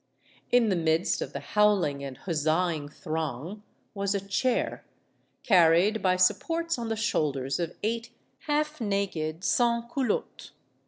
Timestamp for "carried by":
5.43-6.15